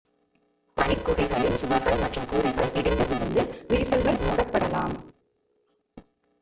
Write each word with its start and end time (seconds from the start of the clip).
பனிக் 0.77 1.03
குகைகளின் 1.03 1.59
சுவர்கள் 1.61 1.99
மற்றும் 1.99 2.25
கூரைகள் 2.25 2.73
இடிந்துவிழுந்து 2.73 3.43
விரிசல்கள் 3.67 4.21
மூடப்படலாம் 4.21 4.97